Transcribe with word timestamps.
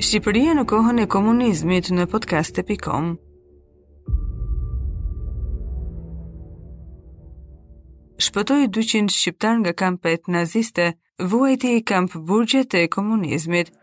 Shqipëria 0.00 0.54
në 0.56 0.62
kohën 0.64 0.98
e 1.02 1.04
komunizmit 1.12 1.90
në 1.92 2.06
podcast.com 2.08 3.10
Shpëtoj 8.26 8.62
200 8.76 9.12
shqiptar 9.12 9.58
nga 9.60 9.74
kampet 9.82 10.30
naziste, 10.36 10.86
vuajti 11.20 11.74
i 11.76 11.82
kamp 11.90 12.14
burgjet 12.30 12.72
e 12.80 12.86
komunizmit. 12.96 13.74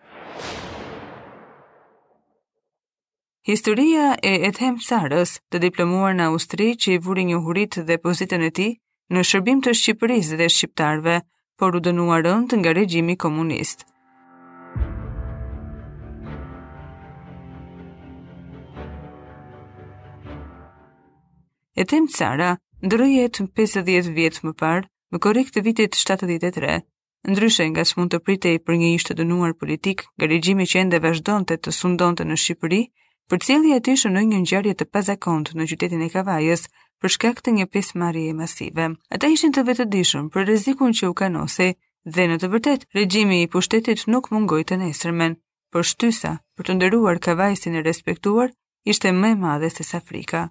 Historia 3.45 4.15
e 4.25 4.31
Ethem 4.49 4.79
Sarës, 4.87 5.35
të 5.53 5.61
diplomuar 5.67 6.17
në 6.17 6.31
Austri 6.31 6.71
që 6.81 6.95
i 6.95 6.97
vuri 7.05 7.27
një 7.29 7.43
hurit 7.45 7.77
dhe 7.91 7.99
pozitën 8.07 8.41
e 8.41 8.49
ti, 8.57 8.65
në 9.13 9.21
shërbim 9.35 9.61
të 9.61 9.75
Shqipërisë 9.83 10.41
dhe 10.41 10.49
Shqiptarve, 10.57 11.19
por 11.61 11.77
u 11.77 11.83
dënuarën 11.89 12.49
të 12.49 12.63
nga 12.63 12.73
regjimi 12.81 13.19
komunistë. 13.21 13.85
e 21.77 21.85
tem 21.85 22.03
cara, 22.09 22.49
ndërëjet 22.87 23.37
50 23.53 24.17
vjetë 24.17 24.41
më 24.47 24.53
parë, 24.59 24.87
më 25.13 25.17
korrekt 25.21 25.53
të 25.55 25.63
vitit 25.67 25.93
73, 25.95 26.79
ndryshe 27.29 27.67
nga 27.71 27.83
që 27.87 27.97
mund 27.99 28.13
të 28.15 28.19
pritej 28.25 28.57
për 28.65 28.79
një 28.81 28.89
ishte 28.97 29.15
dënuar 29.19 29.53
politik, 29.61 30.01
nga 30.17 30.25
regjimi 30.31 30.65
që 30.71 30.79
ende 30.83 30.99
vazhdon 31.05 31.45
të 31.47 31.59
të 31.63 31.71
sundon 31.79 32.17
të 32.17 32.25
në 32.27 32.35
Shqipëri, 32.43 32.81
për 33.29 33.37
cilje 33.45 33.75
e 33.75 33.95
në 34.15 34.21
një 34.31 34.39
njërje 34.47 34.73
të 34.79 34.85
pazakont 34.95 35.47
në 35.53 35.63
qytetin 35.71 36.01
e 36.07 36.09
Kavajës, 36.15 36.63
për 37.01 37.09
shkak 37.13 37.37
të 37.45 37.49
një 37.59 37.65
pesë 37.75 37.97
marje 38.01 38.33
masive. 38.33 38.85
Ata 39.13 39.27
ishin 39.29 39.53
të 39.53 39.61
vetëdishëm 39.69 40.25
për 40.33 40.41
rezikun 40.49 40.93
që 40.97 41.07
u 41.07 41.13
kanose 41.13 41.67
dhe 42.15 42.23
në 42.31 42.37
të 42.41 42.47
vërtet, 42.55 42.81
regjimi 42.97 43.41
i 43.43 43.49
pushtetit 43.53 44.07
nuk 44.09 44.31
mungoj 44.33 44.63
të 44.65 44.79
nesërmen, 44.81 45.37
për 45.71 45.83
shtysa, 45.91 46.31
për 46.57 46.63
të 46.65 46.71
ndëruar 46.79 47.17
kavajsin 47.27 47.75
e 47.77 47.81
respektuar, 47.85 48.49
ishte 48.85 49.11
me 49.13 49.35
madhe 49.45 49.69
se 49.77 49.83
sa 49.91 49.99
frika 50.09 50.47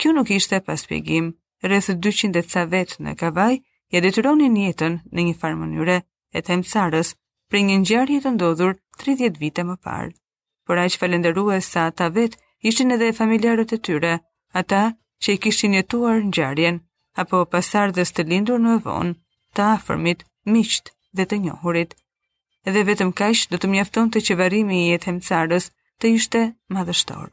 kjo 0.00 0.12
nuk 0.16 0.30
ishte 0.30 0.56
paspjegim. 0.68 1.26
Rreth 1.66 1.90
200 2.06 2.42
ca 2.52 2.62
vet 2.72 2.90
në 3.04 3.12
Kavaj 3.20 3.56
ja 3.92 4.00
detyronin 4.00 4.54
jetën 4.64 4.94
në 5.12 5.20
një 5.26 5.34
farë 5.40 5.58
mënyre 5.60 5.96
e 6.00 6.40
temcarës 6.48 7.08
për 7.52 7.60
një 7.68 7.76
ngjarje 7.82 8.18
të 8.24 8.30
ndodhur 8.38 8.72
30 9.02 9.36
vite 9.42 9.62
më 9.70 9.76
parë. 9.84 10.14
Por 10.66 10.80
aq 10.80 11.02
e 11.58 11.60
sa 11.70 11.80
ata 11.90 12.06
vet 12.16 12.38
ishin 12.70 12.92
edhe 12.96 13.12
familjarët 13.20 13.72
e 13.76 13.82
tyre, 13.86 14.14
ata 14.60 14.82
që 15.22 15.28
i 15.34 15.40
kishin 15.44 15.76
jetuar 15.78 16.18
ngjarjen 16.30 16.76
apo 17.22 17.36
pasardhës 17.52 18.10
të 18.14 18.22
lindur 18.30 18.58
në 18.62 18.74
vonë, 18.86 19.12
të 19.54 19.60
afërmit, 19.76 20.20
miqt 20.54 20.86
dhe 21.16 21.24
të 21.28 21.36
njohurit. 21.44 21.92
Edhe 22.68 22.86
vetëm 22.88 23.10
kaq 23.20 23.46
do 23.52 23.56
të 23.60 23.66
mjafton 23.72 24.08
të 24.10 24.18
qëvarimi 24.28 24.76
i 24.80 24.88
jetë 24.94 25.12
carës 25.28 25.66
të 26.00 26.06
ishte 26.16 26.42
madhështorë. 26.74 27.32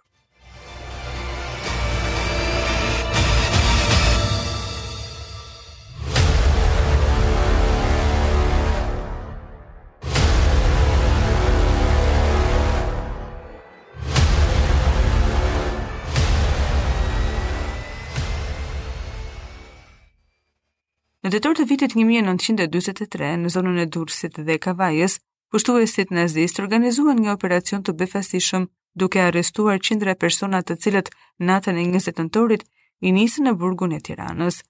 Në 21.27 21.31
detor 21.35 21.57
të 21.59 21.63
vitit 21.67 21.93
1943, 21.99 23.33
në 23.39 23.49
zonën 23.51 23.79
e 23.83 23.85
Durësit 23.91 24.37
dhe 24.47 24.55
Kavajës, 24.63 25.17
pushtuesit 25.51 26.13
nazistë 26.15 26.61
organizuan 26.63 27.17
një 27.19 27.33
operacion 27.33 27.81
të 27.83 27.95
befasishëm 27.99 28.67
duke 29.01 29.19
arrestuar 29.25 29.81
qindra 29.83 30.13
personat 30.21 30.69
të 30.69 30.77
cilët 30.85 31.09
natën 31.49 31.81
e 31.81 31.81
njësit 31.89 32.21
nëntorit 32.23 32.63
i 33.03 33.11
nisën 33.17 33.43
në 33.49 33.53
burgun 33.63 33.95
e 33.97 33.99
tiranës. 34.07 34.61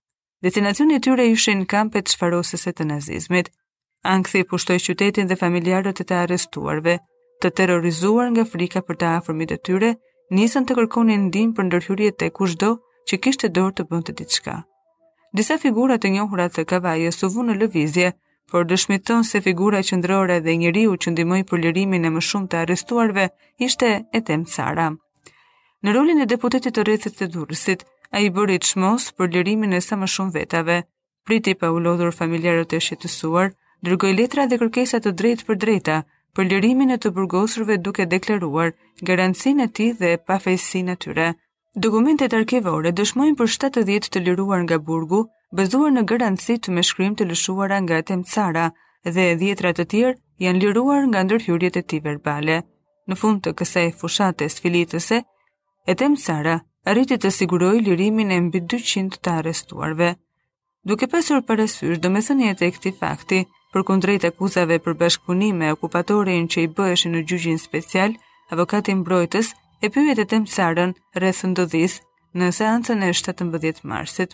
Destinacioni 0.47 0.97
i 0.97 1.03
tyre 1.07 1.27
ishin 1.35 1.61
kampet 1.75 2.09
çfarosëse 2.15 2.73
të 2.79 2.87
nazizmit. 2.95 3.51
Ankthi 4.15 4.41
pushtoi 4.49 4.79
qytetin 4.85 5.29
dhe 5.29 5.37
familjarët 5.43 6.01
e 6.01 6.07
të 6.09 6.19
arrestuarve, 6.23 6.95
të 7.43 7.51
terrorizuar 7.59 8.31
nga 8.33 8.47
frika 8.55 8.81
për 8.89 8.97
të 9.03 9.11
afërmit 9.19 9.53
e 9.53 9.59
tyre, 9.69 9.93
nisën 10.39 10.65
të 10.65 10.79
kërkonin 10.81 11.21
ndihmë 11.29 11.53
për 11.61 11.69
ndërhyrje 11.69 12.11
te 12.17 12.31
kushdo 12.39 12.71
që 13.13 13.21
kishte 13.27 13.51
dorë 13.59 13.77
të 13.81 13.87
bënte 13.93 14.17
diçka. 14.23 14.55
Disa 15.35 15.57
figura 15.59 15.97
të 15.99 16.09
njohura 16.15 16.45
të 16.55 16.63
kavajës 16.71 17.17
së 17.19 17.27
vu 17.33 17.43
në 17.47 17.57
lëvizje, 17.63 18.11
por 18.47 18.63
dëshmiton 18.69 19.25
se 19.27 19.41
figura 19.43 19.81
qendrore 19.83 20.39
dhe 20.43 20.53
njeriu 20.55 20.93
që 21.03 21.11
ndihmoi 21.11 21.43
për 21.49 21.63
lirimin 21.65 22.07
e 22.07 22.11
më 22.17 22.21
shumë 22.29 22.47
të 22.53 22.61
arrestuarve 22.63 23.25
ishte 23.67 23.89
Etem 24.19 24.45
Cara. 24.53 24.85
Në 25.83 25.93
rolin 25.97 26.23
e 26.23 26.29
deputetit 26.31 26.75
të 26.77 26.85
rrethit 26.87 27.19
të 27.19 27.27
Durrësit, 27.33 27.83
ai 28.15 28.23
bëri 28.37 28.55
çmos 28.69 29.09
për 29.19 29.33
lirimin 29.35 29.75
e 29.75 29.81
sa 29.83 29.99
më 29.99 30.07
shumë 30.15 30.33
vetave. 30.37 30.77
Priti 31.27 31.55
pa 31.59 31.73
u 31.75 31.79
lodhur 31.83 32.15
familjarët 32.15 32.77
e 32.77 32.79
shqetësuar, 32.87 33.51
dërgoi 33.83 34.13
letra 34.15 34.47
dhe 34.47 34.59
kërkesa 34.63 35.01
të 35.03 35.11
drejt 35.19 35.43
për 35.49 35.59
drejta 35.65 35.99
për 36.37 36.45
lirimin 36.53 36.93
e 36.93 36.97
të 37.03 37.11
burgosurve 37.17 37.77
duke 37.83 38.05
deklaruar 38.15 38.71
garancin 39.09 39.59
e 39.59 39.67
tij 39.75 39.91
dhe 39.99 40.13
pafajësinë 40.27 40.95
e 40.95 40.99
tyre. 41.03 41.27
Dokumentet 41.77 42.33
arkivore 42.35 42.89
dëshmojnë 42.97 43.35
për 43.39 43.49
70 43.53 44.07
të 44.13 44.21
liruar 44.27 44.63
nga 44.63 44.79
burgu, 44.85 45.17
bëzuar 45.59 45.91
në 45.93 46.03
garanci 46.09 46.55
të 46.57 46.71
me 46.77 46.81
shkrim 46.87 47.13
të 47.19 47.27
lëshuara 47.29 47.77
nga 47.85 47.99
temcara, 48.09 48.63
Cara 48.77 49.11
dhe 49.15 49.25
djetrat 49.41 49.77
të 49.77 49.83
tjerë 49.91 50.17
janë 50.45 50.61
liruar 50.63 51.03
nga 51.11 51.21
ndërhyrjet 51.27 51.77
e 51.77 51.83
ti 51.89 51.99
verbale. 52.07 52.57
Në 53.09 53.15
fund 53.21 53.43
të 53.45 53.53
kësaj 53.59 53.85
fushate 53.99 54.47
sfilitëse, 54.55 55.19
Etem 55.93 56.15
Cara 56.23 56.55
arriti 56.91 57.13
të 57.19 57.29
siguroj 57.37 57.75
lirimin 57.85 58.31
e 58.31 58.39
mbi 58.47 58.63
200 58.73 59.21
të 59.21 59.35
arrestuarve. 59.41 60.09
Duke 60.89 61.05
pasur 61.13 61.45
parasysh 61.51 62.01
do 62.01 62.09
me 62.15 62.25
thënjet 62.29 62.65
e 62.65 62.71
këti 62.73 62.95
fakti, 63.03 63.43
për 63.73 63.83
kundrejt 63.91 64.25
akuzave 64.31 64.79
për 64.87 64.97
bashkëpunime 65.03 65.69
okupatorin 65.77 66.49
që 66.53 66.65
i 66.65 66.73
bëheshin 66.77 67.15
në 67.19 67.23
gjyqin 67.29 67.61
special, 67.67 68.17
avokatin 68.49 69.03
mbrojtës 69.05 69.53
e 69.81 69.89
pyet 69.89 70.19
e 70.19 70.25
të 70.25 70.85
rreth 71.15 71.41
ndodhis 71.45 71.95
në 72.37 72.47
seancën 72.57 73.03
e 73.05 73.11
17 73.13 73.83
marsit. 73.85 74.33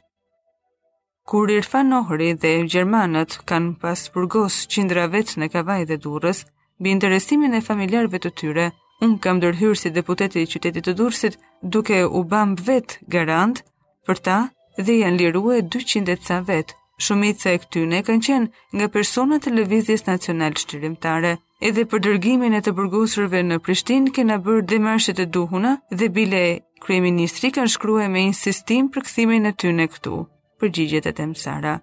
Kur 1.28 1.50
Irfan 1.56 1.90
Nohri 1.92 2.32
dhe 2.42 2.54
Gjermanët 2.72 3.38
kanë 3.50 3.76
pasë 3.82 4.12
përgosë 4.16 4.68
qindra 4.74 5.06
vetë 5.14 5.38
në 5.40 5.48
kavaj 5.54 5.82
dhe 5.90 5.98
durës, 6.06 6.40
bi 6.82 6.90
interesimin 6.92 7.54
e 7.54 7.62
familjarve 7.70 8.20
të 8.20 8.32
tyre, 8.40 8.66
unë 9.04 9.18
kam 9.24 9.40
dërhyrë 9.40 9.78
si 9.82 9.90
deputeti 9.96 10.44
i 10.44 10.50
qytetit 10.52 10.86
të 10.88 10.94
durësit 11.00 11.38
duke 11.64 11.98
u 12.20 12.24
bambë 12.34 12.62
vetë 12.68 12.94
garantë, 13.16 13.64
për 14.08 14.18
ta 14.26 14.38
dhe 14.80 15.00
janë 15.04 15.20
liru 15.22 15.44
e 15.58 15.62
200 15.62 16.18
ca 16.28 16.40
vetë, 16.50 16.76
Shumica 17.04 17.50
e 17.50 17.58
këtyne 17.64 18.00
kanë 18.06 18.24
qenë 18.28 18.52
nga 18.78 18.88
personat 18.94 19.44
të 19.44 19.52
levizjes 19.56 20.06
nacional 20.08 20.54
shtirimtare, 20.62 21.34
edhe 21.68 21.86
për 21.88 22.02
dërgimin 22.06 22.56
e 22.58 22.62
të 22.64 22.74
burgosurve 22.76 23.40
në 23.48 23.56
Prishtinë 23.64 24.12
kena 24.18 24.36
bër 24.46 24.66
demarshet 24.72 25.20
e 25.24 25.28
duhuna 25.38 25.70
dhe 26.00 26.10
bile 26.18 26.42
kryeministri 26.84 27.54
kanë 27.56 27.72
shkruar 27.76 28.10
me 28.12 28.26
insistim 28.28 28.90
për 28.92 29.06
kthimin 29.08 29.48
e 29.48 29.54
tyre 29.64 29.86
këtu. 29.94 30.18
Përgjigjet 30.60 31.08
e 31.08 31.14
Themsara. 31.20 31.78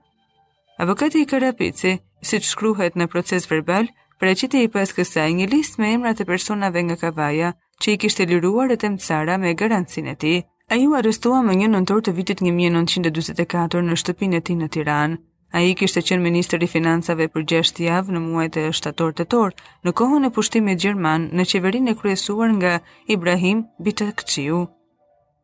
Avokati 0.85 1.23
i 1.25 1.29
Karapici, 1.31 1.95
siç 2.21 2.49
shkruhet 2.53 2.99
në 3.01 3.09
proces 3.13 3.49
verbal, 3.51 3.89
paraqiti 4.21 4.61
i 4.65 4.69
pas 4.75 4.93
kësaj 4.97 5.29
një 5.41 5.49
listë 5.55 5.81
me 5.81 5.95
emrat 5.97 6.21
e 6.25 6.29
personave 6.29 6.85
nga 6.85 6.99
Kavaja 7.01 7.55
që 7.81 7.95
i 7.95 8.01
kishte 8.05 8.29
liruar 8.29 8.75
e 8.75 8.81
Themsara 8.85 9.41
me 9.41 9.55
garancinë 9.57 10.13
e 10.15 10.21
tij. 10.25 10.39
Ai 10.71 10.85
u 10.87 10.93
arrestua 10.95 11.41
më 11.43 11.57
një 11.61 11.69
nëntor 11.73 12.05
të 12.07 12.13
vitit 12.21 12.41
1944 12.47 13.83
në 13.89 13.97
shtëpinë 14.05 14.39
e 14.39 14.43
tij 14.47 14.57
në 14.61 14.69
Tiranë. 14.77 15.17
A 15.53 15.61
i 15.67 15.75
kishte 15.79 16.01
qenë 16.07 16.23
Ministri 16.23 16.67
Financave 16.71 17.25
për 17.35 17.43
6 17.53 17.81
javë 17.83 18.15
në 18.15 18.21
muajt 18.23 18.57
e 18.61 18.67
shtator 18.79 19.15
të 19.19 19.25
torë, 19.33 19.57
në 19.85 19.93
kohën 19.99 20.29
e 20.29 20.31
pushtimit 20.37 20.79
Gjerman 20.85 21.25
në 21.35 21.47
qeverin 21.53 21.91
e 21.91 21.95
kryesuar 21.99 22.53
nga 22.59 22.77
Ibrahim 23.11 23.65
Bitakqiu. 23.83 24.61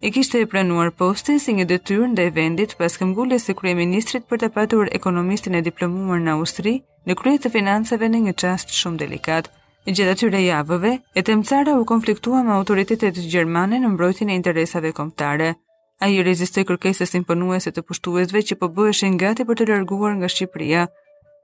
I 0.07 0.13
kishte 0.15 0.39
e 0.41 0.47
pranuar 0.53 0.93
postin 0.95 1.43
si 1.43 1.57
një 1.59 1.67
detyrë 1.73 2.13
ndaj 2.13 2.29
vendit 2.39 2.77
pas 2.79 2.99
këmgulles 3.01 3.49
së 3.51 3.57
kryeministrit 3.59 4.29
për 4.31 4.45
të 4.45 4.53
patur 4.61 4.93
ekonomistin 5.01 5.59
e 5.59 5.65
diplomuar 5.71 6.23
në 6.23 6.37
Austri 6.39 6.77
në 7.07 7.19
krye 7.23 7.43
të 7.43 7.51
financave 7.59 8.07
në 8.13 8.23
një 8.29 8.37
qast 8.45 8.79
shumë 8.79 9.03
delikat. 9.03 9.51
Në 9.89 9.97
gjithë 9.97 10.15
atyre 10.15 10.47
javëve, 10.47 10.95
e 11.19 11.23
temcara 11.33 11.75
u 11.79 11.85
konfliktua 11.87 12.45
me 12.47 12.55
autoritetet 12.61 13.19
gjermane 13.35 13.79
në 13.83 13.95
mbrojtjen 13.97 14.31
e 14.31 14.43
interesave 14.43 14.93
komptare– 14.95 15.55
A 16.01 16.11
i 16.13 16.21
rezistoj 16.23 16.65
kërkesës 16.69 17.15
imponuese 17.17 17.73
të 17.73 17.83
pushtuesve 17.89 18.43
që 18.49 18.59
po 18.61 18.69
bëheshin 18.77 19.15
gati 19.21 19.47
për 19.49 19.57
të 19.61 19.67
larguar 19.71 20.17
nga 20.19 20.29
Shqipëria, 20.29 20.83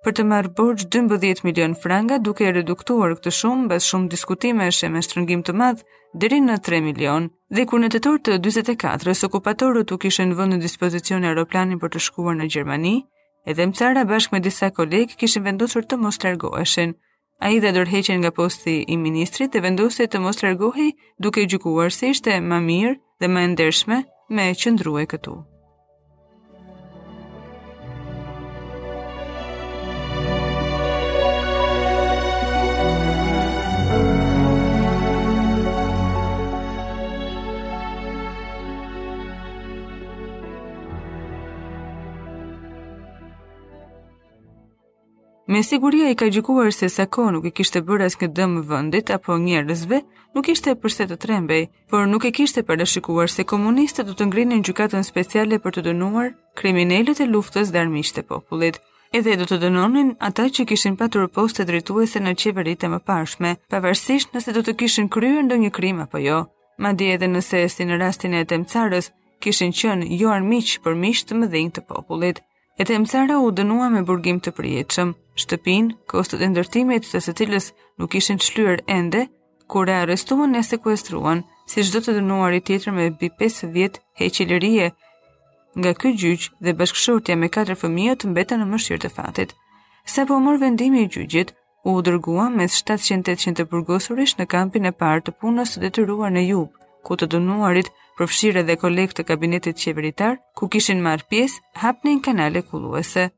për 0.04 0.16
të 0.18 0.26
marrë 0.28 0.50
borgj 0.58 0.84
12 0.92 1.40
milion 1.46 1.76
franga 1.80 2.18
duke 2.20 2.50
reduktuar 2.52 3.14
këtë 3.18 3.32
shumë 3.38 3.68
bas 3.70 3.86
shumë 3.88 4.10
diskutime 4.12 4.68
e 4.68 4.88
me 4.92 5.02
shtrëngim 5.06 5.44
të 5.46 5.54
madhë 5.62 5.86
dheri 6.24 6.40
në 6.44 6.58
3 6.68 6.82
milion, 6.84 7.30
dhe 7.48 7.64
kur 7.70 7.80
në 7.80 7.88
të 7.94 8.02
torë 8.04 8.22
të 8.28 8.36
24-ës 8.46 9.24
okupatorët 9.28 9.92
u 9.92 9.98
kishen 10.04 10.34
vënd 10.36 10.56
në 10.58 10.62
dispozicion 10.66 11.24
e 11.24 11.30
aeroplanin 11.32 11.78
për 11.80 11.94
të 11.96 12.04
shkuar 12.10 12.36
në 12.36 12.50
Gjermani, 12.52 12.94
edhe 13.48 13.66
mëcara 13.72 14.04
bashkë 14.10 14.34
me 14.36 14.42
disa 14.50 14.68
kolegë 14.70 15.16
kishen 15.22 15.46
vendosur 15.48 15.86
të 15.88 15.96
mos 16.04 16.20
largoheshen. 16.26 16.92
A 17.42 17.48
i 17.50 17.58
dhe 17.58 17.72
dorheqen 17.74 18.20
nga 18.22 18.30
posti 18.30 18.82
i 18.86 18.94
ministrit 18.96 19.50
dhe 19.56 19.62
vendose 19.64 20.04
të 20.06 20.20
mos 20.22 20.42
largohi 20.44 20.92
duke 21.18 21.46
gjukuar 21.50 21.90
se 21.90 22.10
ishte 22.12 22.36
ma 22.44 22.60
mirë 22.62 22.92
dhe 23.18 23.28
ma 23.32 23.42
ndershme 23.50 24.02
me 24.30 24.50
qëndrue 24.64 25.06
këtu. 25.14 25.38
Me 45.48 45.58
siguria 45.64 46.06
i 46.10 46.14
ka 46.14 46.26
gjykuar 46.30 46.70
se 46.72 46.88
Sako 46.88 47.30
nuk 47.34 47.44
i 47.44 47.50
kishte 47.50 47.80
bërë 47.82 48.06
asnjë 48.08 48.28
dëm 48.30 48.52
vendit 48.68 49.10
apo 49.10 49.34
njerëzve, 49.42 49.98
nuk 50.38 50.46
ishte 50.52 50.74
përse 50.78 51.06
të 51.10 51.16
trembej, 51.24 51.64
por 51.90 52.06
nuk 52.06 52.22
e 52.24 52.30
kishte 52.30 52.62
parashikuar 52.62 53.26
se 53.30 53.42
komunistët 53.42 54.06
do 54.06 54.14
të 54.14 54.28
ngrinin 54.30 54.62
gjukatën 54.62 55.02
speciale 55.02 55.58
për 55.64 55.74
të 55.76 55.84
dënuar 55.88 56.30
kriminalët 56.54 57.24
e 57.24 57.26
luftës 57.26 57.72
dhe 57.74 57.82
armiqtë 57.82 58.22
e 58.22 58.28
popullit 58.30 58.78
edhe 59.12 59.34
do 59.36 59.44
të 59.50 59.58
dënonin 59.66 60.14
ata 60.30 60.46
që 60.48 60.64
kishin 60.72 60.94
patur 61.02 61.26
poste 61.28 61.66
drejtuese 61.68 62.22
në 62.22 62.36
qeveritë 62.42 62.88
më 62.94 63.00
pashme, 63.10 63.56
pavarësisht 63.74 64.32
nëse 64.38 64.54
do 64.56 64.62
të 64.64 64.76
kishin 64.84 65.10
kryer 65.12 65.42
ndonjë 65.48 65.70
krim 65.80 66.00
apo 66.06 66.22
jo. 66.22 66.38
Madje 66.78 67.10
edhe 67.16 67.28
nëse 67.34 67.60
si 67.74 67.84
në 67.90 67.98
rastin 68.06 68.32
e 68.38 68.46
Temcarës 68.54 69.10
kishin 69.42 69.74
qenë 69.78 70.12
jo 70.22 70.30
armiq, 70.38 70.78
për 70.86 70.96
miq 71.02 71.26
mëdhenj 71.42 71.74
të 71.78 71.84
popullit 71.92 72.40
e 72.78 72.84
temsara 72.84 73.38
u 73.40 73.50
dënua 73.52 73.90
me 73.92 74.00
burgim 74.06 74.38
të 74.40 74.52
prieqëm. 74.56 75.12
Shtëpin, 75.38 75.90
kostët 76.10 76.40
e 76.44 76.48
ndërtimit 76.52 77.04
të 77.08 77.20
së 77.24 77.32
cilës 77.38 77.70
nuk 78.00 78.14
ishin 78.16 78.40
qlyër 78.40 78.82
ende, 78.86 79.26
kur 79.68 79.88
e 79.88 79.96
arrestuan 80.02 80.52
në 80.52 80.62
sekuestruan, 80.70 81.42
si 81.70 81.84
shdo 81.86 82.02
të 82.04 82.14
dënuar 82.18 82.52
i 82.52 82.60
tjetër 82.64 82.92
me 82.96 83.06
bi 83.20 83.30
5 83.40 83.70
vjetë 83.76 84.02
heqilërie, 84.20 84.90
nga 85.80 85.92
ky 85.96 86.12
gjyq 86.20 86.50
dhe 86.64 86.74
bashkëshortja 86.76 87.36
me 87.40 87.48
4 87.48 87.76
fëmijët 87.80 88.22
të 88.24 88.28
mbetën 88.32 88.60
në 88.60 88.68
mëshirë 88.72 89.02
të 89.06 89.10
fatit. 89.18 89.54
Se 90.04 90.24
po 90.28 90.36
mërë 90.44 90.60
vendimi 90.66 91.04
i 91.06 91.08
gjyqët, 91.14 91.54
u 91.88 91.96
dërgua 92.04 92.50
me 92.52 92.68
700-800 92.68 93.56
të 93.60 93.68
burgosurish 93.72 94.36
në 94.36 94.48
kampin 94.52 94.84
e 94.84 94.92
partë 94.92 95.30
të 95.30 95.36
punës 95.40 95.74
të 95.74 95.84
detyruar 95.86 96.32
në 96.34 96.44
jubë, 96.48 96.76
ku 97.08 97.16
të 97.16 97.30
dënuarit 97.36 97.88
përfshirë 98.20 98.62
edhe 98.62 98.74
kolegë 98.80 99.14
të 99.18 99.24
kabinetit 99.28 99.78
qeveritar, 99.82 100.36
ku 100.58 100.68
kishin 100.72 100.98
marrë 101.04 101.26
pjesë, 101.32 101.60
hapnin 101.82 102.18
kanale 102.24 102.62
kulluese. 102.68 103.28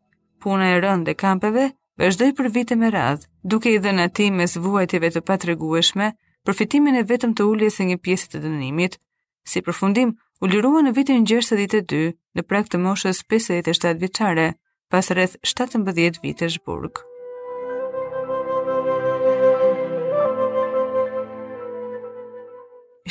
Puna 0.43 0.73
e 0.75 0.81
rëndë 0.83 1.13
e 1.15 1.19
kampeve 1.21 1.69
vazhdoi 2.01 2.33
për 2.39 2.51
vite 2.57 2.77
me 2.81 2.91
radhë, 2.95 3.29
duke 3.53 3.71
i 3.71 3.79
dhënë 3.85 4.09
atij 4.09 4.33
mes 4.35 4.57
vuajtjeve 4.65 5.13
të 5.15 5.23
patregueshme 5.31 6.11
përfitimin 6.45 6.99
e 7.01 7.05
vetëm 7.11 7.37
të 7.39 7.47
uljes 7.53 7.79
së 7.79 7.87
një 7.93 8.01
pjese 8.05 8.31
të 8.33 8.43
dënimit. 8.45 8.99
Si 9.49 9.63
përfundim, 9.63 10.17
u 10.43 10.51
lirua 10.51 10.83
në 10.85 10.95
vitin 10.99 11.25
62, 11.31 12.11
në 12.35 12.43
prag 12.49 12.69
të 12.69 12.83
moshës 12.85 13.23
57 13.31 13.95
vjeçare, 14.03 14.51
pas 14.91 15.11
rreth 15.15 15.39
17 15.47 16.19
vitesh 16.25 16.59
burg. 16.67 17.05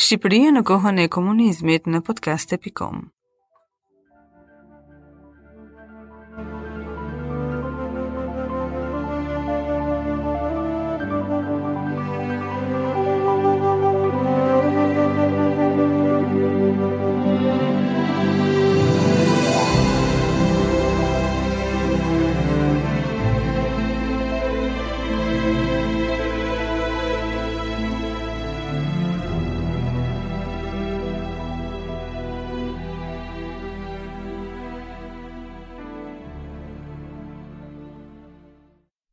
Shqipëria 0.04 0.54
në 0.54 0.63
kohën 0.69 1.01
e 1.04 1.06
komunizmit 1.18 1.94
në 1.95 2.04
podcast.com 2.10 3.10